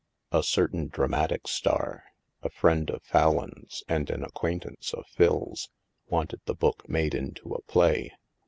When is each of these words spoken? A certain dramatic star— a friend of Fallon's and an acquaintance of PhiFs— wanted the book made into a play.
A 0.31 0.41
certain 0.41 0.87
dramatic 0.87 1.47
star— 1.47 2.05
a 2.41 2.49
friend 2.49 2.89
of 2.89 3.03
Fallon's 3.03 3.83
and 3.87 4.09
an 4.09 4.23
acquaintance 4.23 4.95
of 4.95 5.05
PhiFs— 5.15 5.69
wanted 6.07 6.41
the 6.45 6.55
book 6.55 6.89
made 6.89 7.13
into 7.13 7.53
a 7.53 7.61
play. 7.61 8.11